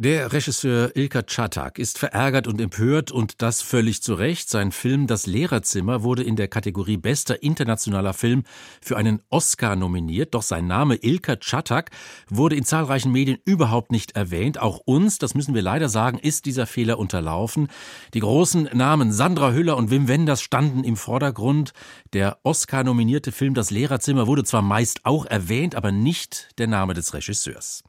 der 0.00 0.32
Regisseur 0.32 0.96
Ilka 0.96 1.26
Czatak 1.26 1.78
ist 1.78 1.98
verärgert 1.98 2.46
und 2.46 2.58
empört 2.58 3.12
und 3.12 3.42
das 3.42 3.60
völlig 3.60 4.02
zu 4.02 4.14
Recht. 4.14 4.48
Sein 4.48 4.72
Film 4.72 5.06
Das 5.06 5.26
Lehrerzimmer 5.26 6.02
wurde 6.02 6.22
in 6.22 6.36
der 6.36 6.48
Kategorie 6.48 6.96
bester 6.96 7.42
internationaler 7.42 8.14
Film 8.14 8.44
für 8.80 8.96
einen 8.96 9.20
Oscar 9.28 9.76
nominiert, 9.76 10.32
doch 10.34 10.40
sein 10.40 10.66
Name 10.66 10.96
Ilka 10.96 11.36
Czatak 11.36 11.90
wurde 12.30 12.56
in 12.56 12.64
zahlreichen 12.64 13.12
Medien 13.12 13.40
überhaupt 13.44 13.92
nicht 13.92 14.16
erwähnt. 14.16 14.58
Auch 14.58 14.78
uns, 14.86 15.18
das 15.18 15.34
müssen 15.34 15.54
wir 15.54 15.60
leider 15.60 15.90
sagen, 15.90 16.18
ist 16.18 16.46
dieser 16.46 16.66
Fehler 16.66 16.98
unterlaufen. 16.98 17.68
Die 18.14 18.20
großen 18.20 18.70
Namen 18.72 19.12
Sandra 19.12 19.52
Hüller 19.52 19.76
und 19.76 19.90
Wim 19.90 20.08
Wenders 20.08 20.40
standen 20.40 20.82
im 20.82 20.96
Vordergrund. 20.96 21.74
Der 22.14 22.38
Oscar 22.42 22.84
nominierte 22.84 23.32
Film 23.32 23.52
Das 23.52 23.70
Lehrerzimmer 23.70 24.26
wurde 24.26 24.44
zwar 24.44 24.62
meist 24.62 25.04
auch 25.04 25.26
erwähnt, 25.26 25.74
aber 25.74 25.92
nicht 25.92 26.48
der 26.56 26.68
Name 26.68 26.94
des 26.94 27.12
Regisseurs. 27.12 27.84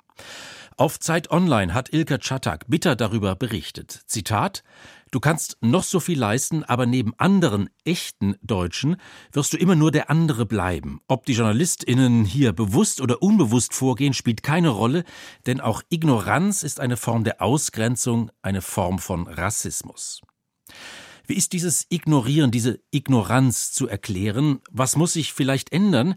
Auf 0.78 1.00
Zeit 1.00 1.32
Online 1.32 1.74
hat 1.74 1.94
Ilka 1.94 2.18
Czatak 2.20 2.66
bitter 2.68 2.96
darüber 2.96 3.36
berichtet. 3.36 4.02
Zitat 4.06 4.64
Du 5.12 5.20
kannst 5.20 5.58
noch 5.60 5.84
so 5.84 6.00
viel 6.00 6.18
leisten, 6.18 6.64
aber 6.64 6.86
neben 6.86 7.14
anderen 7.18 7.70
echten 7.84 8.36
Deutschen 8.42 8.96
wirst 9.34 9.52
du 9.52 9.58
immer 9.58 9.76
nur 9.76 9.92
der 9.92 10.10
andere 10.10 10.46
bleiben. 10.46 11.02
Ob 11.10 11.26
die 11.26 11.34
JournalistInnen 11.34 12.24
hier 12.24 12.54
bewusst 12.54 13.02
oder 13.02 13.22
unbewusst 13.22 13.74
vorgehen, 13.74 14.14
spielt 14.14 14.42
keine 14.42 14.70
Rolle, 14.70 15.04
denn 15.48 15.60
auch 15.60 15.82
Ignoranz 15.90 16.64
ist 16.64 16.80
eine 16.80 16.96
Form 16.96 17.26
der 17.26 17.42
Ausgrenzung, 17.42 18.32
eine 18.42 18.62
Form 18.62 19.00
von 19.00 19.28
Rassismus. 19.28 20.22
Wie 21.28 21.36
ist 21.36 21.52
dieses 21.52 21.86
Ignorieren, 21.90 22.52
diese 22.52 22.80
Ignoranz 22.92 23.74
zu 23.74 23.90
erklären? 23.90 24.62
Was 24.72 24.96
muss 24.96 25.14
sich 25.14 25.34
vielleicht 25.34 25.74
ändern? 25.74 26.16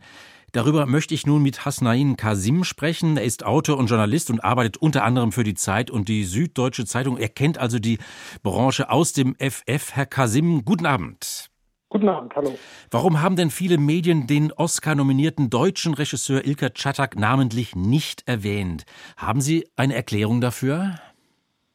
Darüber 0.54 0.86
möchte 0.86 1.14
ich 1.14 1.26
nun 1.26 1.42
mit 1.42 1.64
Hasnain 1.64 2.16
Kasim 2.16 2.62
sprechen. 2.62 3.16
Er 3.16 3.24
ist 3.24 3.44
Autor 3.44 3.76
und 3.76 3.88
Journalist 3.88 4.30
und 4.30 4.44
arbeitet 4.44 4.76
unter 4.76 5.02
anderem 5.02 5.32
für 5.32 5.42
die 5.42 5.54
Zeit 5.54 5.90
und 5.90 6.08
die 6.08 6.22
Süddeutsche 6.22 6.86
Zeitung. 6.86 7.18
Er 7.18 7.28
kennt 7.28 7.58
also 7.58 7.80
die 7.80 7.98
Branche 8.44 8.88
aus 8.88 9.12
dem 9.12 9.34
FF. 9.34 9.90
Herr 9.94 10.06
Kasim, 10.06 10.64
guten 10.64 10.86
Abend. 10.86 11.50
Guten 11.88 12.08
Abend, 12.08 12.36
hallo. 12.36 12.56
Warum 12.88 13.20
haben 13.20 13.34
denn 13.34 13.50
viele 13.50 13.78
Medien 13.78 14.28
den 14.28 14.52
Oscar-nominierten 14.52 15.50
deutschen 15.50 15.92
Regisseur 15.92 16.46
Ilka 16.46 16.70
Czatak 16.70 17.18
namentlich 17.18 17.74
nicht 17.74 18.22
erwähnt? 18.28 18.84
Haben 19.16 19.40
Sie 19.40 19.66
eine 19.74 19.96
Erklärung 19.96 20.40
dafür? 20.40 21.00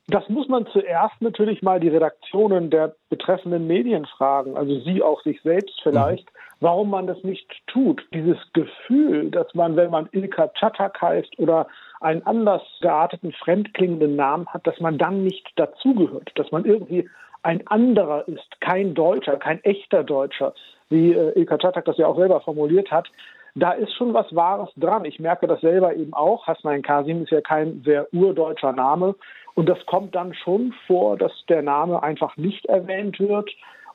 Das 0.09 0.27
muss 0.27 0.47
man 0.47 0.65
zuerst 0.67 1.21
natürlich 1.21 1.61
mal 1.61 1.79
die 1.79 1.89
Redaktionen 1.89 2.69
der 2.69 2.95
betreffenden 3.09 3.67
Medien 3.67 4.05
fragen, 4.05 4.57
also 4.57 4.79
Sie 4.79 5.03
auch 5.03 5.21
sich 5.21 5.39
selbst 5.43 5.79
vielleicht, 5.83 6.25
mhm. 6.25 6.37
warum 6.61 6.89
man 6.89 7.05
das 7.05 7.23
nicht 7.23 7.47
tut. 7.67 8.03
Dieses 8.13 8.37
Gefühl, 8.53 9.29
dass 9.29 9.53
man, 9.53 9.75
wenn 9.75 9.91
man 9.91 10.09
Ilka 10.11 10.49
Chatak 10.59 10.99
heißt 11.01 11.37
oder 11.37 11.67
einen 12.01 12.23
anders 12.25 12.63
gearteten, 12.81 13.33
fremdklingenden 13.33 14.15
Namen 14.15 14.47
hat, 14.47 14.65
dass 14.65 14.79
man 14.79 14.97
dann 14.97 15.23
nicht 15.23 15.47
dazugehört, 15.57 16.31
dass 16.35 16.51
man 16.51 16.65
irgendwie 16.65 17.07
ein 17.43 17.65
anderer 17.67 18.27
ist, 18.27 18.61
kein 18.61 18.95
Deutscher, 18.95 19.37
kein 19.37 19.63
echter 19.63 20.03
Deutscher, 20.03 20.53
wie 20.89 21.13
äh, 21.13 21.37
Ilka 21.37 21.57
Chatak 21.57 21.85
das 21.85 21.97
ja 21.97 22.07
auch 22.07 22.17
selber 22.17 22.41
formuliert 22.41 22.89
hat 22.89 23.09
da 23.55 23.71
ist 23.71 23.93
schon 23.93 24.13
was 24.13 24.33
Wahres 24.35 24.69
dran. 24.75 25.05
Ich 25.05 25.19
merke 25.19 25.47
das 25.47 25.61
selber 25.61 25.95
eben 25.95 26.13
auch. 26.13 26.47
Hasnain 26.47 26.81
Kasim 26.81 27.23
ist 27.23 27.31
ja 27.31 27.41
kein 27.41 27.81
sehr 27.83 28.07
urdeutscher 28.13 28.73
Name. 28.73 29.15
Und 29.55 29.67
das 29.67 29.83
kommt 29.85 30.15
dann 30.15 30.33
schon 30.33 30.73
vor, 30.87 31.17
dass 31.17 31.31
der 31.47 31.61
Name 31.61 32.01
einfach 32.01 32.37
nicht 32.37 32.65
erwähnt 32.65 33.19
wird 33.19 33.49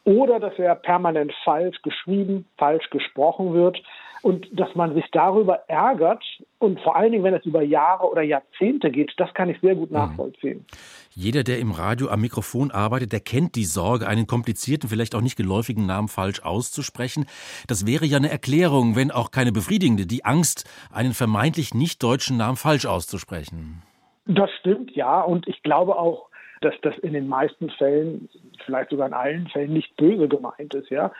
oder 0.05 0.39
dass 0.39 0.59
er 0.59 0.75
permanent 0.75 1.33
falsch 1.45 1.81
geschrieben, 1.83 2.47
falsch 2.59 2.91
gesprochen 2.91 3.55
wird 3.55 3.83
und 4.25 4.47
dass 4.59 4.75
man 4.75 4.95
sich 4.95 5.05
darüber 5.13 5.69
ärgert 5.69 6.25
und 6.59 6.81
vor 6.81 6.97
allen 6.97 7.13
Dingen, 7.13 7.25
wenn 7.25 7.35
es 7.35 7.45
über 7.45 7.63
Jahre 7.63 8.11
oder 8.11 8.23
Jahrzehnte 8.23 8.91
geht, 8.91 9.13
das 9.19 9.33
kann 9.35 9.51
ich 9.51 9.61
sehr 9.61 9.75
gut 9.75 9.91
mhm. 9.91 9.99
nachvollziehen. 9.99 10.65
Jeder, 11.11 11.45
der 11.45 11.59
im 11.59 11.73
Radio 11.73 12.09
am 12.09 12.23
Mikrofon 12.23 12.71
arbeitet, 12.71 13.13
der 13.13 13.21
kennt 13.21 13.55
die 13.55 13.67
Sorge, 13.67 14.09
einen 14.09 14.27
komplizierten, 14.27 14.89
vielleicht 14.89 15.15
auch 15.15 15.21
nicht 15.21 15.37
geläufigen 15.37 15.85
Namen 15.85 16.09
falsch 16.09 16.41
auszusprechen. 16.43 17.27
Das 17.67 17.87
wäre 17.87 18.07
ja 18.07 18.17
eine 18.17 18.31
Erklärung, 18.31 18.97
wenn 18.97 19.11
auch 19.11 19.31
keine 19.31 19.53
befriedigende, 19.53 20.07
die 20.07 20.25
Angst, 20.25 20.65
einen 20.91 21.13
vermeintlich 21.13 21.75
nicht 21.75 22.03
deutschen 22.03 22.39
Namen 22.39 22.57
falsch 22.57 22.87
auszusprechen. 22.87 23.83
Das 24.27 24.51
stimmt, 24.61 24.93
ja. 24.93 25.21
Und 25.21 25.49
ich 25.49 25.63
glaube 25.63 25.97
auch, 25.97 26.29
dass 26.61 26.75
das 26.83 26.97
in 26.99 27.13
den 27.13 27.29
meisten 27.29 27.71
Fällen, 27.71 28.29
vielleicht 28.65 28.91
sogar 28.91 29.07
in 29.07 29.13
allen 29.13 29.49
Fällen 29.49 29.73
nicht 29.73 29.97
böse 29.97 30.29
gemeint 30.29 30.75
ist, 30.75 30.91
ja. 30.91 31.13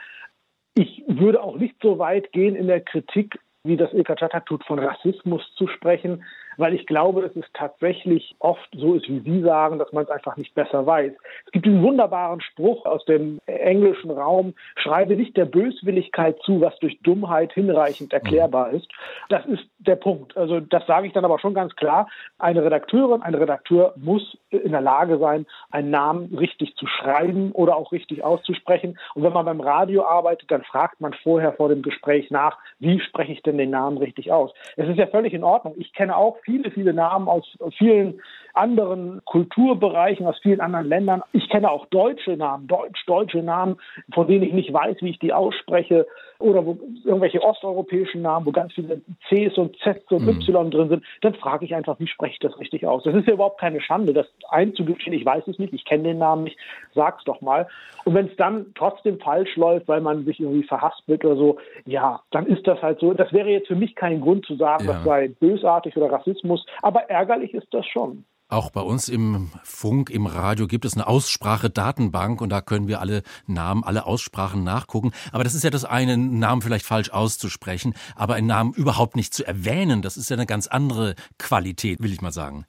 Ich 0.73 1.03
würde 1.07 1.41
auch 1.41 1.57
nicht 1.57 1.75
so 1.81 1.99
weit 1.99 2.31
gehen 2.31 2.55
in 2.55 2.67
der 2.67 2.81
Kritik, 2.81 3.39
wie 3.63 3.77
das 3.77 3.93
Ilka 3.93 4.15
Chatak 4.15 4.45
tut, 4.45 4.65
von 4.65 4.79
Rassismus 4.79 5.41
zu 5.55 5.67
sprechen 5.67 6.23
weil 6.57 6.73
ich 6.73 6.85
glaube, 6.85 7.21
dass 7.21 7.35
es 7.35 7.45
tatsächlich 7.53 8.35
oft 8.39 8.67
so 8.75 8.95
ist, 8.95 9.07
wie 9.07 9.19
Sie 9.19 9.41
sagen, 9.41 9.79
dass 9.79 9.91
man 9.93 10.03
es 10.03 10.09
einfach 10.09 10.37
nicht 10.37 10.53
besser 10.55 10.85
weiß. 10.85 11.13
Es 11.45 11.51
gibt 11.51 11.65
diesen 11.65 11.83
wunderbaren 11.83 12.41
Spruch 12.41 12.85
aus 12.85 13.03
dem 13.05 13.39
englischen 13.45 14.11
Raum, 14.11 14.53
schreibe 14.75 15.15
nicht 15.15 15.37
der 15.37 15.45
Böswilligkeit 15.45 16.37
zu, 16.43 16.61
was 16.61 16.77
durch 16.79 16.99
Dummheit 17.01 17.53
hinreichend 17.53 18.13
erklärbar 18.13 18.71
ist. 18.71 18.87
Das 19.29 19.45
ist 19.45 19.63
der 19.79 19.95
Punkt. 19.95 20.35
Also 20.37 20.59
das 20.59 20.85
sage 20.87 21.07
ich 21.07 21.13
dann 21.13 21.25
aber 21.25 21.39
schon 21.39 21.53
ganz 21.53 21.75
klar. 21.75 22.07
Eine 22.39 22.63
Redakteurin, 22.63 23.21
ein 23.21 23.35
Redakteur 23.35 23.93
muss 23.97 24.37
in 24.49 24.71
der 24.71 24.81
Lage 24.81 25.17
sein, 25.17 25.45
einen 25.71 25.89
Namen 25.89 26.35
richtig 26.35 26.75
zu 26.75 26.87
schreiben 26.87 27.51
oder 27.51 27.75
auch 27.75 27.91
richtig 27.91 28.23
auszusprechen. 28.23 28.97
Und 29.13 29.23
wenn 29.23 29.33
man 29.33 29.45
beim 29.45 29.61
Radio 29.61 30.05
arbeitet, 30.05 30.51
dann 30.51 30.63
fragt 30.63 31.01
man 31.01 31.13
vorher 31.23 31.53
vor 31.53 31.69
dem 31.69 31.81
Gespräch 31.81 32.31
nach, 32.31 32.57
wie 32.79 32.99
spreche 32.99 33.31
ich 33.31 33.43
denn 33.43 33.57
den 33.57 33.69
Namen 33.69 33.97
richtig 33.97 34.31
aus? 34.31 34.53
Es 34.75 34.87
ist 34.87 34.97
ja 34.97 35.07
völlig 35.07 35.33
in 35.33 35.43
Ordnung. 35.43 35.75
Ich 35.77 35.93
kenne 35.93 36.15
auch 36.15 36.37
viele, 36.45 36.71
viele 36.71 36.93
Namen 36.93 37.27
aus 37.27 37.45
vielen 37.77 38.21
anderen 38.53 39.21
Kulturbereichen, 39.25 40.25
aus 40.25 40.39
vielen 40.41 40.61
anderen 40.61 40.87
Ländern. 40.87 41.23
Ich 41.33 41.49
kenne 41.49 41.69
auch 41.69 41.87
deutsche 41.87 42.37
Namen, 42.37 42.67
deutsch-deutsche 42.67 43.43
Namen, 43.43 43.77
von 44.13 44.27
denen 44.27 44.43
ich 44.43 44.53
nicht 44.53 44.71
weiß, 44.71 44.97
wie 45.01 45.09
ich 45.09 45.19
die 45.19 45.33
ausspreche. 45.33 46.07
Oder 46.39 46.65
wo, 46.65 46.77
irgendwelche 47.03 47.41
osteuropäischen 47.41 48.21
Namen, 48.21 48.45
wo 48.45 48.51
ganz 48.51 48.73
viele 48.73 49.01
Cs 49.29 49.57
und 49.57 49.77
Zs 49.77 50.03
und 50.09 50.23
mhm. 50.23 50.39
Y 50.41 50.71
drin 50.71 50.89
sind. 50.89 51.03
Dann 51.21 51.33
frage 51.35 51.65
ich 51.65 51.75
einfach, 51.75 51.99
wie 51.99 52.07
spreche 52.07 52.33
ich 52.33 52.39
das 52.39 52.57
richtig 52.59 52.85
aus? 52.85 53.03
Das 53.03 53.15
ist 53.15 53.27
ja 53.27 53.33
überhaupt 53.33 53.59
keine 53.59 53.81
Schande, 53.81 54.13
das 54.13 54.27
einzugestehen. 54.49 55.13
Ich 55.13 55.25
weiß 55.25 55.47
es 55.47 55.59
nicht, 55.59 55.73
ich 55.73 55.85
kenne 55.85 56.03
den 56.03 56.17
Namen 56.17 56.43
nicht, 56.43 56.57
sag's 56.93 57.23
doch 57.23 57.41
mal. 57.41 57.67
Und 58.03 58.13
wenn 58.13 58.27
es 58.27 58.35
dann 58.35 58.67
trotzdem 58.75 59.19
falsch 59.19 59.55
läuft, 59.55 59.87
weil 59.87 60.01
man 60.01 60.25
sich 60.25 60.39
irgendwie 60.39 60.67
verhaspelt 60.67 61.23
oder 61.25 61.35
so, 61.35 61.57
ja, 61.85 62.21
dann 62.31 62.45
ist 62.45 62.67
das 62.67 62.81
halt 62.81 62.99
so. 62.99 63.13
Das 63.13 63.31
wäre 63.33 63.49
jetzt 63.49 63.67
für 63.67 63.75
mich 63.75 63.95
kein 63.95 64.21
Grund 64.21 64.45
zu 64.45 64.55
sagen, 64.55 64.85
ja. 64.85 64.93
das 64.93 65.03
sei 65.03 65.27
bösartig 65.27 65.95
oder 65.97 66.11
Rassismus, 66.11 66.65
aber 66.81 67.09
ärgerlich 67.09 67.53
ist 67.53 67.73
das 67.73 67.85
schon. 67.85 68.25
Auch 68.47 68.69
bei 68.69 68.81
uns 68.81 69.09
im 69.09 69.49
Funk, 69.63 70.11
im 70.11 70.27
Radio 70.27 70.67
gibt 70.67 70.85
es 70.85 70.93
eine 70.93 71.07
Aussprache-Datenbank 71.07 72.41
und 72.41 72.49
da 72.49 72.61
können 72.61 72.87
wir 72.87 72.99
alle 73.01 73.23
Namen, 73.47 73.83
alle 73.83 74.05
Aussprachen 74.05 74.63
nachgucken. 74.63 75.13
Aber 75.31 75.43
das 75.43 75.55
ist 75.55 75.63
ja 75.63 75.71
das 75.71 75.83
eine, 75.83 76.13
einen 76.13 76.37
Namen 76.37 76.61
vielleicht 76.61 76.85
falsch 76.85 77.09
auszusprechen, 77.09 77.95
aber 78.15 78.35
einen 78.35 78.45
Namen 78.45 78.73
überhaupt 78.73 79.15
nicht 79.15 79.33
zu 79.33 79.47
erwähnen, 79.47 80.03
das 80.03 80.15
ist 80.15 80.29
ja 80.29 80.35
eine 80.35 80.45
ganz 80.45 80.67
andere 80.67 81.15
Qualität, 81.39 82.03
will 82.03 82.13
ich 82.13 82.21
mal 82.21 82.31
sagen. 82.31 82.67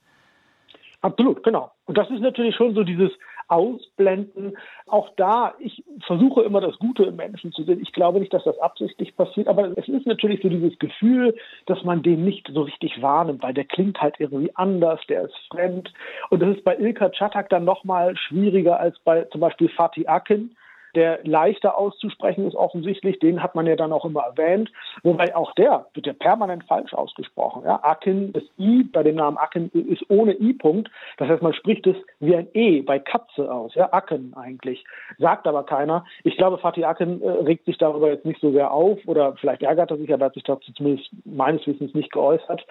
Absolut, 1.03 1.42
genau. 1.44 1.70
Und 1.84 1.98
das 1.98 2.08
ist 2.08 2.20
natürlich 2.20 2.56
schon 2.56 2.75
so 2.75 2.82
dieses 2.82 3.10
ausblenden. 3.48 4.56
Auch 4.86 5.10
da, 5.16 5.54
ich 5.58 5.84
versuche 6.06 6.42
immer 6.42 6.60
das 6.60 6.78
Gute 6.78 7.04
im 7.04 7.16
Menschen 7.16 7.52
zu 7.52 7.62
sehen. 7.64 7.80
Ich 7.82 7.92
glaube 7.92 8.20
nicht, 8.20 8.32
dass 8.32 8.44
das 8.44 8.58
absichtlich 8.58 9.16
passiert, 9.16 9.48
aber 9.48 9.76
es 9.76 9.88
ist 9.88 10.06
natürlich 10.06 10.42
so 10.42 10.48
dieses 10.48 10.78
Gefühl, 10.78 11.34
dass 11.66 11.82
man 11.84 12.02
den 12.02 12.24
nicht 12.24 12.48
so 12.52 12.62
richtig 12.62 13.00
wahrnimmt, 13.02 13.42
weil 13.42 13.54
der 13.54 13.64
klingt 13.64 14.00
halt 14.00 14.16
irgendwie 14.18 14.54
anders, 14.54 15.00
der 15.08 15.22
ist 15.22 15.36
fremd. 15.50 15.92
Und 16.30 16.40
das 16.40 16.56
ist 16.56 16.64
bei 16.64 16.76
Ilka 16.76 17.10
Chatak 17.10 17.48
dann 17.50 17.64
nochmal 17.64 18.16
schwieriger 18.16 18.78
als 18.78 18.98
bei 19.00 19.24
zum 19.24 19.40
Beispiel 19.40 19.68
Fatih 19.68 20.06
Akin 20.08 20.56
der 20.96 21.20
leichter 21.24 21.78
auszusprechen 21.78 22.46
ist 22.46 22.54
offensichtlich, 22.54 23.18
den 23.18 23.42
hat 23.42 23.54
man 23.54 23.66
ja 23.66 23.76
dann 23.76 23.92
auch 23.92 24.04
immer 24.04 24.22
erwähnt, 24.22 24.72
wobei 25.02 25.36
auch 25.36 25.52
der 25.54 25.86
wird 25.94 26.06
ja 26.06 26.14
permanent 26.14 26.64
falsch 26.64 26.94
ausgesprochen. 26.94 27.62
Ja? 27.64 27.81
Akin, 27.82 28.32
das 28.32 28.43
I 28.58 28.84
bei 28.84 29.02
dem 29.02 29.16
Namen 29.16 29.37
Akin 29.37 29.70
ist 29.70 30.08
ohne 30.08 30.34
I-Punkt, 30.34 30.90
das 31.19 31.28
heißt, 31.28 31.43
man 31.43 31.52
spricht 31.52 31.87
es 31.87 31.96
wie 32.20 32.34
ein 32.34 32.48
E 32.54 32.81
bei 32.81 32.98
Katze 32.98 33.52
aus, 33.52 33.75
ja, 33.75 33.93
Akin 33.93 34.32
eigentlich, 34.34 34.84
sagt 35.19 35.46
aber 35.46 35.64
keiner. 35.64 36.04
Ich 36.25 36.37
glaube, 36.37 36.58
Fatih 36.58 36.87
Akin 36.87 37.22
äh, 37.22 37.28
regt 37.28 37.66
sich 37.66 37.78
darüber 37.78 38.08
jetzt 38.08 38.25
nicht 38.25 38.40
so 38.40 38.50
sehr 38.52 38.72
auf 38.72 38.99
oder 39.06 39.34
vielleicht 39.34 39.62
ärgert 39.62 39.90
er 39.90 39.99
sich, 39.99 40.12
aber 40.12 40.25
er 40.25 40.26
hat 40.26 40.34
sich 40.34 40.44
dazu 40.44 40.72
zumindest 40.72 41.10
meines 41.25 41.66
Wissens 41.66 41.94
nicht 41.94 42.10
geäußert. 42.10 42.64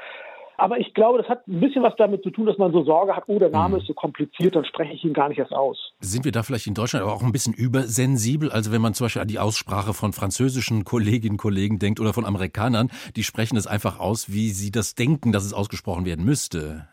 Aber 0.58 0.80
ich 0.80 0.94
glaube, 0.94 1.18
das 1.18 1.28
hat 1.28 1.48
ein 1.48 1.60
bisschen 1.60 1.84
was 1.84 1.96
damit 1.98 2.24
zu 2.24 2.30
tun, 2.30 2.46
dass 2.46 2.58
man 2.58 2.72
so 2.72 2.84
Sorge 2.84 3.16
hat, 3.16 3.26
oh, 3.28 3.40
der 3.40 3.50
Name 3.50 3.76
mhm. 3.76 3.82
ist 3.82 3.88
so 3.88 3.94
kompliziert, 3.94 4.56
dann 4.56 4.66
spreche 4.66 4.94
ich 4.94 5.04
ihn 5.04 5.14
gar 5.14 5.30
nicht 5.30 5.40
erst 5.40 5.54
aus. 5.54 5.94
Sind 6.06 6.24
wir 6.24 6.32
da 6.32 6.44
vielleicht 6.44 6.68
in 6.68 6.76
Deutschland 6.76 7.04
aber 7.04 7.14
auch 7.14 7.24
ein 7.24 7.32
bisschen 7.32 7.54
übersensibel? 7.54 8.52
Also 8.52 8.72
wenn 8.72 8.82
man 8.82 8.94
zum 8.94 9.06
Beispiel 9.06 9.24
an 9.24 9.28
die 9.28 9.40
Aussprache 9.40 9.94
von 9.94 10.14
französischen 10.14 10.84
Kolleginnen 10.84 11.34
und 11.34 11.38
Kollegen 11.38 11.80
denkt 11.80 12.00
oder 12.00 12.14
von 12.14 12.26
Amerikanern, 12.26 12.92
die 13.16 13.24
sprechen 13.24 13.58
es 13.58 13.66
einfach 13.66 14.00
aus, 14.00 14.32
wie 14.32 14.50
sie 14.50 14.72
das 14.72 14.94
denken, 14.94 15.32
dass 15.32 15.44
es 15.44 15.54
ausgesprochen 15.54 16.06
werden 16.06 16.24
müsste. 16.24 16.88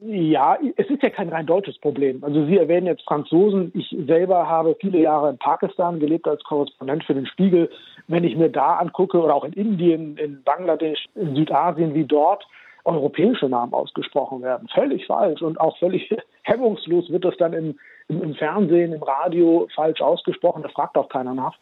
Ja, 0.00 0.58
es 0.76 0.88
ist 0.90 1.02
ja 1.02 1.10
kein 1.10 1.28
rein 1.28 1.46
deutsches 1.46 1.78
Problem. 1.78 2.24
Also 2.24 2.44
Sie 2.46 2.56
erwähnen 2.56 2.86
jetzt 2.86 3.04
Franzosen. 3.04 3.70
Ich 3.74 3.94
selber 4.06 4.48
habe 4.48 4.76
viele 4.80 4.98
Jahre 4.98 5.30
in 5.30 5.38
Pakistan 5.38 6.00
gelebt 6.00 6.26
als 6.26 6.42
Korrespondent 6.44 7.04
für 7.04 7.14
den 7.14 7.26
Spiegel. 7.26 7.70
Wenn 8.08 8.24
ich 8.24 8.36
mir 8.36 8.50
da 8.50 8.76
angucke 8.76 9.18
oder 9.18 9.34
auch 9.34 9.44
in 9.44 9.52
Indien, 9.52 10.16
in 10.16 10.42
Bangladesch, 10.42 11.04
in 11.14 11.34
Südasien, 11.34 11.94
wie 11.94 12.04
dort 12.04 12.44
europäische 12.84 13.48
Namen 13.48 13.72
ausgesprochen 13.72 14.42
werden. 14.42 14.68
Völlig 14.68 15.06
falsch 15.06 15.42
und 15.42 15.58
auch 15.60 15.78
völlig 15.78 16.14
hemmungslos 16.42 17.10
wird 17.10 17.24
das 17.24 17.36
dann 17.38 17.52
im, 17.52 17.78
im, 18.08 18.22
im 18.22 18.34
Fernsehen, 18.34 18.92
im 18.92 19.02
Radio 19.02 19.68
falsch 19.74 20.00
ausgesprochen. 20.00 20.62
Da 20.62 20.68
fragt 20.68 20.96
auch 20.96 21.08
keiner 21.08 21.34
nach. 21.34 21.58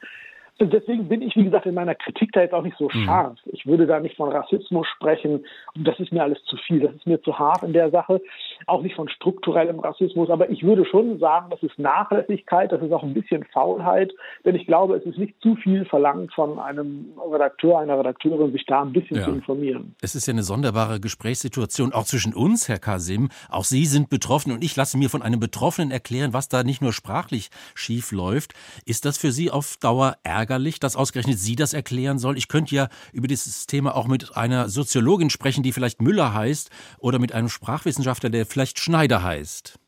Deswegen 0.67 1.09
bin 1.09 1.23
ich, 1.23 1.35
wie 1.37 1.45
gesagt, 1.45 1.67
in 1.67 1.75
meiner 1.75 1.95
Kritik 1.95 2.33
da 2.33 2.41
jetzt 2.41 2.55
auch 2.55 2.63
nicht 2.63 2.77
so 2.79 2.85
mhm. 2.85 3.05
scharf. 3.05 3.39
Ich 3.47 3.67
würde 3.67 3.87
da 3.87 4.01
nicht 4.01 4.17
von 4.17 4.31
Rassismus 4.31 4.87
sprechen. 4.97 5.45
Das 5.75 5.99
ist 5.99 6.13
mir 6.13 6.23
alles 6.23 6.43
zu 6.45 6.57
viel. 6.57 6.81
Das 6.81 6.95
ist 6.95 7.07
mir 7.07 7.21
zu 7.23 7.39
hart 7.39 7.63
in 7.63 7.73
der 7.73 7.91
Sache. 7.91 8.21
Auch 8.67 8.83
nicht 8.83 8.95
von 8.95 9.09
strukturellem 9.09 9.81
Rassismus. 9.81 10.31
Aber 10.31 10.51
ich 10.51 10.63
würde 10.63 10.85
schon 10.85 11.19
sagen, 11.19 11.51
das 11.51 11.63
ist 11.63 11.79
Nachlässigkeit. 11.79 12.71
Das 12.71 12.83
ist 12.83 12.93
auch 12.93 13.03
ein 13.03 13.15
bisschen 13.15 13.45
Faulheit. 13.53 14.13
Denn 14.45 14.55
ich 14.55 14.67
glaube, 14.67 14.97
es 14.97 15.05
ist 15.05 15.19
nicht 15.19 15.35
zu 15.43 15.57
viel 15.57 15.85
verlangt 15.85 16.33
von 16.33 16.59
einem 16.59 17.13
Redakteur, 17.33 17.81
einer 17.81 17.99
Redakteurin, 17.99 18.53
sich 18.53 18.65
da 18.67 18.83
ein 18.83 18.93
bisschen 18.93 19.19
ja. 19.19 19.25
zu 19.25 19.31
informieren. 19.31 19.95
Es 20.01 20.15
ist 20.15 20.27
ja 20.27 20.33
eine 20.33 20.43
sonderbare 20.43 21.01
Gesprächssituation 21.01 21.93
auch 21.93 22.05
zwischen 22.05 22.35
uns, 22.35 22.69
Herr 22.69 22.79
Kasim. 22.79 23.31
Auch 23.51 23.65
Sie 23.65 23.87
sind 23.87 24.11
betroffen 24.11 24.53
und 24.53 24.63
ich 24.63 24.77
lasse 24.77 24.97
mir 24.99 25.11
von 25.11 25.23
einem 25.23 25.41
Betroffenen 25.41 25.91
erklären, 25.91 26.33
was 26.33 26.49
da 26.49 26.63
nicht 26.63 26.83
nur 26.83 26.93
sprachlich 26.93 27.51
schief 27.75 28.13
läuft. 28.13 28.55
Ist 28.87 29.05
das 29.05 29.19
für 29.19 29.33
Sie 29.33 29.51
auf 29.51 29.77
Dauer 29.79 30.17
ärgerlich? 30.23 30.52
Ärgerlich, 30.53 30.81
dass 30.81 30.97
ausgerechnet 30.97 31.39
sie 31.39 31.57
das 31.57 31.73
erklären 31.73 32.19
soll. 32.19 32.37
Ich 32.37 32.49
könnte 32.49 32.75
ja 32.75 32.89
über 33.13 33.27
dieses 33.27 33.67
Thema 33.67 33.97
auch 33.97 34.07
mit 34.07 34.37
einer 34.37 34.69
Soziologin 34.69 35.31
sprechen, 35.31 35.63
die 35.63 35.73
vielleicht 35.73 36.03
Müller 36.03 36.35
heißt, 36.35 36.71
oder 37.01 37.19
mit 37.19 37.33
einem 37.35 37.49
Sprachwissenschaftler, 37.49 38.31
der 38.31 38.45
vielleicht 38.47 38.79
Schneider 38.79 39.23
heißt. 39.23 39.79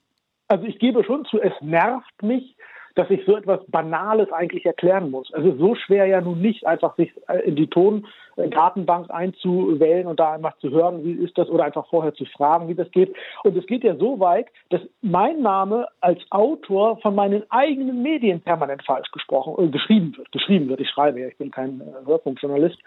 Also 0.48 0.64
ich 0.64 0.78
gebe 0.78 1.04
schon 1.04 1.24
zu, 1.26 1.40
es 1.40 1.52
nervt 1.60 2.22
mich, 2.22 2.56
dass 2.94 3.10
ich 3.10 3.20
so 3.26 3.36
etwas 3.36 3.60
Banales 3.68 4.30
eigentlich 4.32 4.64
erklären 4.64 5.10
muss. 5.10 5.32
Also 5.34 5.56
so 5.56 5.74
schwer 5.74 6.06
ja 6.06 6.20
nun 6.20 6.40
nicht, 6.40 6.66
einfach 6.66 6.96
sich 6.96 7.12
äh, 7.28 7.40
in 7.40 7.56
die 7.56 7.68
Tondatenbank 8.36 9.10
einzuwählen 9.10 10.06
und 10.06 10.20
da 10.20 10.32
einfach 10.32 10.56
zu 10.58 10.70
hören, 10.70 11.04
wie 11.04 11.12
ist 11.12 11.36
das, 11.38 11.48
oder 11.48 11.64
einfach 11.64 11.86
vorher 11.88 12.14
zu 12.14 12.24
fragen, 12.26 12.68
wie 12.68 12.74
das 12.74 12.90
geht. 12.90 13.14
Und 13.42 13.56
es 13.56 13.66
geht 13.66 13.84
ja 13.84 13.96
so 13.96 14.20
weit, 14.20 14.46
dass 14.70 14.80
mein 15.02 15.42
Name 15.42 15.88
als 16.00 16.20
Autor 16.30 16.98
von 16.98 17.14
meinen 17.14 17.44
eigenen 17.50 18.02
Medien 18.02 18.40
permanent 18.40 18.84
falsch 18.84 19.10
gesprochen, 19.12 19.64
äh, 19.64 19.68
geschrieben 19.68 20.16
wird. 20.16 20.30
Geschrieben 20.32 20.68
wird, 20.68 20.80
ich 20.80 20.90
schreibe 20.90 21.20
ja, 21.20 21.28
ich 21.28 21.38
bin 21.38 21.50
kein 21.50 21.80
äh, 21.80 22.06
Hörfunkjournalist. 22.06 22.78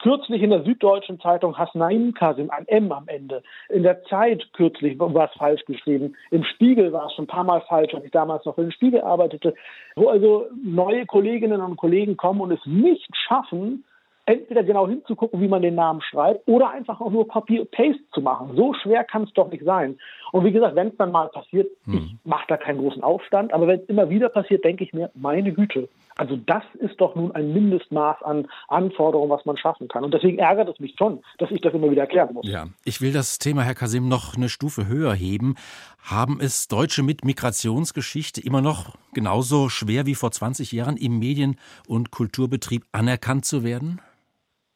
Kürzlich 0.00 0.42
in 0.42 0.50
der 0.50 0.64
Süddeutschen 0.64 1.20
Zeitung 1.20 1.56
Hasnaim 1.56 2.14
Kasim, 2.14 2.50
ein 2.50 2.66
M 2.66 2.90
am 2.90 3.06
Ende. 3.08 3.42
In 3.68 3.82
der 3.82 4.02
Zeit 4.04 4.42
kürzlich 4.52 4.98
war 4.98 5.26
es 5.26 5.38
falsch 5.38 5.64
geschrieben. 5.64 6.16
Im 6.30 6.44
Spiegel 6.44 6.92
war 6.92 7.06
es 7.06 7.12
schon 7.14 7.24
ein 7.24 7.28
paar 7.28 7.44
Mal 7.44 7.60
falsch, 7.62 7.94
als 7.94 8.04
ich 8.04 8.10
damals 8.10 8.44
noch 8.44 8.58
im 8.58 8.70
Spiegel 8.70 9.02
arbeitete. 9.02 9.54
Wo 9.94 10.08
also 10.08 10.46
neue 10.64 11.06
Kolleginnen 11.06 11.60
und 11.60 11.76
Kollegen 11.76 12.16
kommen 12.16 12.40
und 12.40 12.50
es 12.50 12.64
nicht 12.64 13.08
schaffen, 13.14 13.84
entweder 14.26 14.62
genau 14.62 14.86
hinzugucken, 14.86 15.40
wie 15.40 15.48
man 15.48 15.62
den 15.62 15.74
Namen 15.74 16.00
schreibt, 16.00 16.46
oder 16.46 16.70
einfach 16.70 17.00
auch 17.00 17.10
nur 17.10 17.26
Copy-Paste 17.26 18.02
zu 18.12 18.20
machen. 18.20 18.52
So 18.56 18.74
schwer 18.74 19.04
kann 19.04 19.24
es 19.24 19.32
doch 19.32 19.50
nicht 19.50 19.64
sein. 19.64 19.98
Und 20.30 20.44
wie 20.44 20.52
gesagt, 20.52 20.76
wenn 20.76 20.88
es 20.88 20.96
dann 20.96 21.12
mal 21.12 21.28
passiert, 21.28 21.70
hm. 21.84 21.94
ich 21.94 22.16
mache 22.24 22.44
da 22.48 22.56
keinen 22.56 22.78
großen 22.78 23.02
Aufstand, 23.02 23.52
aber 23.52 23.66
wenn 23.66 23.80
es 23.80 23.88
immer 23.88 24.08
wieder 24.10 24.28
passiert, 24.28 24.64
denke 24.64 24.84
ich 24.84 24.92
mir, 24.92 25.10
meine 25.14 25.52
Güte. 25.52 25.88
Also 26.22 26.36
das 26.36 26.62
ist 26.78 27.00
doch 27.00 27.16
nun 27.16 27.32
ein 27.32 27.52
Mindestmaß 27.52 28.22
an 28.22 28.46
Anforderungen, 28.68 29.28
was 29.28 29.44
man 29.44 29.56
schaffen 29.56 29.88
kann. 29.88 30.04
Und 30.04 30.14
deswegen 30.14 30.38
ärgert 30.38 30.68
es 30.68 30.78
mich 30.78 30.94
schon, 30.96 31.20
dass 31.38 31.50
ich 31.50 31.60
das 31.60 31.74
immer 31.74 31.90
wieder 31.90 32.02
erklären 32.02 32.32
muss. 32.32 32.46
Ja, 32.46 32.66
ich 32.84 33.00
will 33.00 33.12
das 33.12 33.40
Thema, 33.40 33.62
Herr 33.62 33.74
Kasim, 33.74 34.06
noch 34.06 34.36
eine 34.36 34.48
Stufe 34.48 34.86
höher 34.86 35.14
heben. 35.14 35.56
Haben 36.00 36.38
es 36.40 36.68
Deutsche 36.68 37.02
mit 37.02 37.24
Migrationsgeschichte 37.24 38.40
immer 38.40 38.60
noch 38.60 38.94
genauso 39.12 39.68
schwer 39.68 40.06
wie 40.06 40.14
vor 40.14 40.30
20 40.30 40.70
Jahren 40.70 40.96
im 40.96 41.18
Medien- 41.18 41.56
und 41.88 42.12
Kulturbetrieb 42.12 42.84
anerkannt 42.92 43.44
zu 43.44 43.64
werden? 43.64 44.00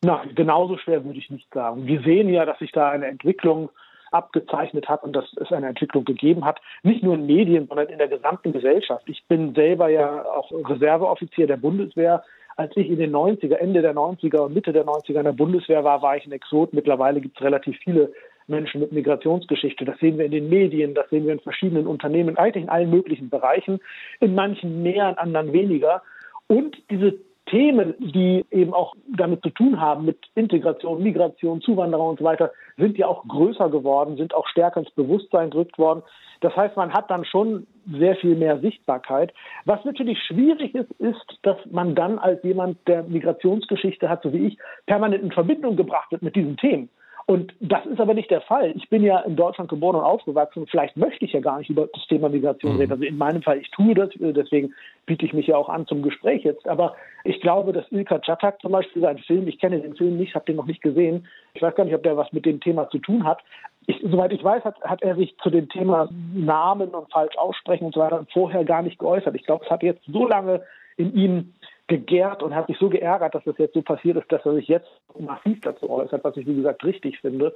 Nein, 0.03 0.35
genauso 0.35 0.79
schwer 0.79 1.05
würde 1.05 1.21
ich 1.21 1.31
nicht 1.31 1.47
sagen. 1.55 1.87
Wir 1.87 2.03
sehen 2.03 2.29
ja, 2.29 2.45
dass 2.45 2.59
sich 2.59 2.73
da 2.73 2.91
eine 2.91 3.07
Entwicklung 3.07 3.71
abgezeichnet 4.11 4.89
hat 4.89 5.03
und 5.05 5.15
dass 5.15 5.25
es 5.41 5.53
eine 5.53 5.69
Entwicklung 5.69 6.05
gegeben 6.05 6.45
hat, 6.45 6.61
nicht 6.83 7.03
nur 7.03 7.15
in 7.15 7.27
Medien, 7.27 7.67
sondern 7.67 7.89
in 7.89 7.99
der 7.99 8.09
gesamten 8.09 8.53
Gesellschaft. 8.53 9.05
Ich 9.09 9.25
bin 9.27 9.55
selber 9.55 9.89
ja 9.89 10.25
auch 10.25 10.51
Reserveoffizier 10.53 11.47
der 11.47 11.57
Bundeswehr. 11.57 12.25
Als 12.57 12.75
ich 12.77 12.89
in 12.89 12.99
den 12.99 13.15
90er, 13.15 13.57
Ende 13.57 13.83
der 13.83 13.95
90er 13.95 14.39
und 14.39 14.55
Mitte 14.55 14.73
der 14.73 14.87
90er 14.87 15.19
in 15.19 15.25
der 15.25 15.33
Bundeswehr 15.33 15.85
war, 15.85 16.01
war 16.01 16.17
ich 16.17 16.27
ein 16.27 16.33
Exot. 16.33 16.73
Mittlerweile 16.73 17.21
gibt 17.21 17.37
es 17.37 17.45
relativ 17.45 17.77
viele 17.79 18.13
Menschen 18.47 18.81
mit 18.81 18.93
Migrationsgeschichte. 18.93 19.85
Das 19.85 19.99
sehen 19.99 20.19
wir 20.19 20.25
in 20.25 20.31
den 20.31 20.49
Medien, 20.49 20.95
das 20.95 21.11
sehen 21.11 21.27
wir 21.27 21.33
in 21.33 21.41
verschiedenen 21.41 21.87
Unternehmen, 21.87 22.39
eigentlich 22.39 22.65
in 22.65 22.71
allen 22.71 22.91
möglichen 22.91 23.29
Bereichen, 23.29 23.81
in 24.21 24.35
manchen 24.35 24.83
mehr, 24.83 25.11
in 25.11 25.19
anderen 25.19 25.53
weniger. 25.53 26.03
Und 26.47 26.77
diese 26.91 27.19
Themen, 27.47 27.95
die 27.99 28.45
eben 28.51 28.75
auch 28.75 28.95
damit 29.17 29.43
zu 29.43 29.51
tun 29.51 29.81
haben, 29.81 30.05
mit 30.05 30.19
Integration, 30.35 31.03
Migration, 31.03 31.61
Zuwanderung 31.61 32.11
und 32.11 32.19
so 32.19 32.25
weiter, 32.25 32.53
sind 32.77 32.99
ja 32.99 33.07
auch 33.07 33.27
größer 33.27 33.71
geworden, 33.71 34.17
sind 34.17 34.35
auch 34.35 34.47
stärker 34.49 34.81
ins 34.81 34.91
Bewusstsein 34.91 35.51
gerückt 35.51 35.79
worden. 35.79 36.03
Das 36.41 36.55
heißt, 36.57 36.77
man 36.77 36.93
hat 36.93 37.11
dann 37.11 37.25
schon 37.25 37.67
sehr 37.91 38.17
viel 38.17 38.35
mehr 38.35 38.59
Sichtbarkeit. 38.61 39.33
Was 39.65 39.85
natürlich 39.85 40.19
schwierig 40.23 40.75
ist, 40.75 40.91
ist, 40.99 41.39
dass 41.43 41.57
man 41.71 41.95
dann 41.95 42.19
als 42.19 42.43
jemand, 42.43 42.77
der 42.89 43.05
Migrationsgeschichte 43.05 44.09
hat, 44.09 44.23
so 44.23 44.33
wie 44.33 44.49
ich, 44.49 44.59
permanent 44.87 45.23
in 45.23 45.33
Verbindung 45.33 45.77
gebracht 45.77 46.11
wird 46.11 46.23
mit 46.23 46.37
diesen 46.37 46.57
Themen. 46.57 46.91
Und 47.29 47.55
das 47.59 47.85
ist 47.87 48.01
aber 48.01 48.15
nicht 48.15 48.31
der 48.31 48.41
Fall. 48.41 48.73
Ich 48.77 48.89
bin 48.89 49.03
ja 49.03 49.19
in 49.21 49.35
Deutschland 49.35 49.69
geboren 49.69 49.97
und 49.97 50.05
aufgewachsen. 50.05 50.69
Vielleicht 50.71 50.97
möchte 50.97 51.25
ich 51.25 51.33
ja 51.33 51.41
gar 51.41 51.59
nicht 51.59 51.69
über 51.69 51.89
das 51.93 52.07
Thema 52.07 52.29
Migration 52.29 52.75
mhm. 52.75 52.79
reden. 52.79 52.93
Also 52.93 53.05
in 53.05 53.19
meinem 53.19 53.43
Fall, 53.43 53.59
ich 53.59 53.69
tue 53.73 53.95
das, 53.95 54.11
deswegen 54.15 54.73
biete 55.07 55.27
ich 55.27 55.33
mich 55.33 55.49
ja 55.49 55.57
auch 55.57 55.69
an 55.69 55.89
zum 55.89 56.03
Gespräch 56.03 56.45
jetzt. 56.45 56.69
Aber 56.69 56.95
ich 57.25 57.41
glaube, 57.41 57.73
dass 57.73 57.91
Ilka 57.91 58.21
Chatak 58.21 58.61
zum 58.63 58.71
Beispiel 58.71 59.03
sein 59.03 59.19
Film, 59.19 59.49
ich 59.49 59.59
kenne 59.59 59.81
den 59.81 59.97
Film 59.97 60.17
nicht, 60.19 60.37
habe 60.37 60.45
den 60.45 60.55
noch 60.55 60.67
nicht 60.67 60.83
gesehen. 60.83 61.27
Ich 61.55 61.63
weiß 61.63 61.75
gar 61.75 61.85
nicht, 61.85 61.97
ob 61.97 62.05
der 62.05 62.17
was 62.17 62.33
mit 62.33 62.47
dem 62.47 62.61
Thema 62.61 62.89
zu 62.91 62.99
tun 62.99 63.25
hat. 63.25 63.41
Ich, 63.87 64.01
soweit 64.05 64.33
ich 64.33 64.45
weiß, 64.45 64.63
hat, 64.65 64.81
hat 64.83 65.03
er 65.03 65.17
sich 65.17 65.37
zu 65.39 65.51
dem 65.51 65.69
Thema 65.69 66.09
Namen 66.33 66.91
und 66.91 67.11
falsch 67.11 67.37
aussprechen 67.39 67.87
und 67.87 67.95
so 67.95 68.01
weiter 68.01 68.25
vorher 68.33 68.65
gar 68.65 68.83
nicht 68.83 69.01
geäußert. 69.01 69.35
Ich 69.35 69.45
glaube, 69.45 69.65
es 69.65 69.71
hat 69.71 69.83
jetzt 69.83 70.05
so 70.07 70.29
lange 70.29 70.63
in 70.97 71.13
ihm 71.15 71.55
gegärt 71.89 72.43
und 72.43 72.55
hat 72.55 72.67
sich 72.67 72.79
so 72.79 72.89
geärgert, 72.89 73.35
dass 73.35 73.45
das 73.45 73.59
jetzt 73.59 73.75
so 73.75 73.83
passiert 73.83 74.17
ist, 74.17 74.31
dass 74.31 74.45
er 74.45 74.55
sich 74.55 74.69
jetzt 74.69 74.89
massiv 75.19 75.61
dazu 75.61 75.89
äußert, 75.89 76.25
was 76.25 76.37
ich 76.37 76.47
wie 76.47 76.57
gesagt 76.57 76.85
richtig 76.85 77.21
finde. 77.21 77.55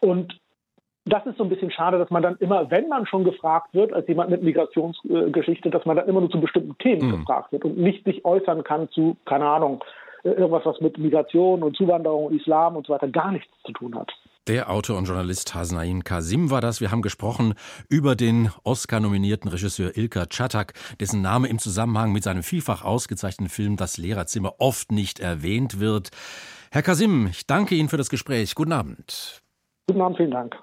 Und 0.00 0.38
das 1.04 1.26
ist 1.26 1.36
so 1.38 1.44
ein 1.44 1.48
bisschen 1.48 1.70
schade, 1.70 1.98
dass 1.98 2.10
man 2.10 2.22
dann 2.22 2.36
immer, 2.36 2.70
wenn 2.70 2.88
man 2.88 3.06
schon 3.06 3.24
gefragt 3.24 3.74
wird, 3.74 3.92
als 3.92 4.06
jemand 4.06 4.30
mit 4.30 4.42
Migrationsgeschichte, 4.42 5.70
dass 5.70 5.84
man 5.84 5.96
dann 5.96 6.08
immer 6.08 6.20
nur 6.20 6.30
zu 6.30 6.40
bestimmten 6.40 6.76
Themen 6.78 7.08
mhm. 7.08 7.18
gefragt 7.18 7.52
wird 7.52 7.64
und 7.64 7.78
nicht 7.78 8.04
sich 8.04 8.24
äußern 8.24 8.62
kann 8.62 8.88
zu, 8.90 9.16
keine 9.24 9.46
Ahnung, 9.46 9.82
irgendwas, 10.22 10.64
was 10.64 10.80
mit 10.80 10.98
Migration 10.98 11.62
und 11.62 11.76
Zuwanderung 11.76 12.26
und 12.26 12.40
Islam 12.40 12.76
und 12.76 12.86
so 12.86 12.92
weiter 12.92 13.08
gar 13.08 13.32
nichts 13.32 13.50
zu 13.64 13.72
tun 13.72 13.96
hat. 13.96 14.12
Der 14.48 14.70
Autor 14.70 14.98
und 14.98 15.04
Journalist 15.04 15.54
Hasnain 15.54 16.02
Kasim 16.02 16.50
war 16.50 16.60
das. 16.60 16.80
Wir 16.80 16.90
haben 16.90 17.02
gesprochen 17.02 17.54
über 17.88 18.16
den 18.16 18.50
Oscar-nominierten 18.64 19.48
Regisseur 19.48 19.96
Ilka 19.96 20.26
Chatak, 20.26 20.72
dessen 20.98 21.22
Name 21.22 21.46
im 21.46 21.60
Zusammenhang 21.60 22.10
mit 22.10 22.24
seinem 22.24 22.42
vielfach 22.42 22.82
ausgezeichneten 22.82 23.48
Film 23.48 23.76
Das 23.76 23.98
Lehrerzimmer 23.98 24.54
oft 24.58 24.90
nicht 24.90 25.20
erwähnt 25.20 25.78
wird. 25.78 26.10
Herr 26.72 26.82
Kasim, 26.82 27.28
ich 27.28 27.46
danke 27.46 27.76
Ihnen 27.76 27.88
für 27.88 27.98
das 27.98 28.10
Gespräch. 28.10 28.56
Guten 28.56 28.72
Abend. 28.72 29.40
Guten 29.86 30.00
Abend, 30.00 30.16
vielen 30.16 30.32
Dank. 30.32 30.56